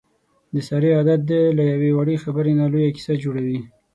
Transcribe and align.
د 0.53 0.55
سارې 0.67 0.89
عادت 0.97 1.19
دی 1.29 1.41
له 1.57 1.63
یوې 1.73 1.91
وړې 1.97 2.15
خبرې 2.23 2.53
نه 2.59 2.65
لویه 2.71 2.91
کیسه 2.95 3.13
جوړوي. 3.23 3.59